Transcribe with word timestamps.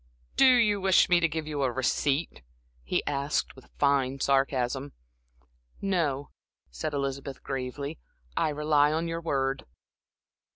"Do 0.35 0.47
you 0.55 0.81
wish 0.81 1.09
me 1.09 1.19
to 1.19 1.27
give 1.27 1.45
you 1.45 1.61
a 1.61 1.71
receipt?" 1.71 2.41
he 2.81 3.05
asked, 3.05 3.55
with 3.55 3.69
fine 3.77 4.19
sarcasm. 4.19 4.93
"No," 5.79 6.31
said 6.71 6.95
Elizabeth, 6.95 7.43
gravely. 7.43 7.99
"I 8.35 8.49
rely 8.49 8.91
on 8.91 9.07
your 9.07 9.21
word." 9.21 9.63